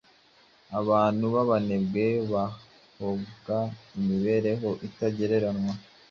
[0.79, 3.57] Abantu b’abanebwe bahomba
[3.97, 5.73] imibereho itagereranywa